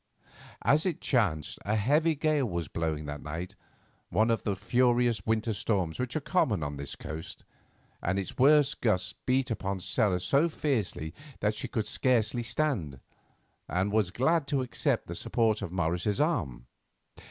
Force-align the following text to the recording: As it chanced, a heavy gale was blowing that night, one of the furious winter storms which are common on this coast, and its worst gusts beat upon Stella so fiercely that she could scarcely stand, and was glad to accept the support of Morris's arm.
As 0.63 0.83
it 0.87 0.99
chanced, 0.99 1.59
a 1.63 1.75
heavy 1.75 2.15
gale 2.15 2.49
was 2.49 2.67
blowing 2.67 3.05
that 3.05 3.21
night, 3.21 3.53
one 4.09 4.31
of 4.31 4.41
the 4.41 4.55
furious 4.55 5.23
winter 5.27 5.53
storms 5.53 5.99
which 5.99 6.15
are 6.15 6.19
common 6.21 6.63
on 6.63 6.77
this 6.77 6.95
coast, 6.95 7.45
and 8.01 8.17
its 8.17 8.39
worst 8.39 8.81
gusts 8.81 9.13
beat 9.27 9.51
upon 9.51 9.79
Stella 9.79 10.19
so 10.19 10.49
fiercely 10.49 11.13
that 11.39 11.53
she 11.53 11.67
could 11.67 11.85
scarcely 11.85 12.41
stand, 12.41 12.99
and 13.69 13.91
was 13.91 14.09
glad 14.09 14.47
to 14.47 14.63
accept 14.63 15.05
the 15.05 15.13
support 15.13 15.61
of 15.61 15.71
Morris's 15.71 16.19
arm. 16.19 16.65